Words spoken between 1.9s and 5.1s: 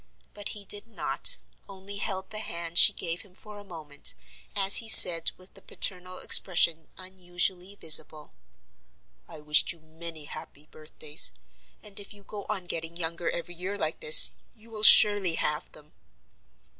held the hand she gave him for a moment, as he